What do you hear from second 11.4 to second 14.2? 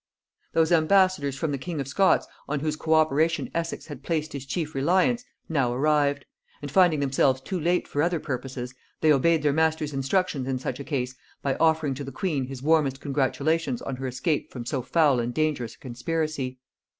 by offering to the queen his warmest congratulations on her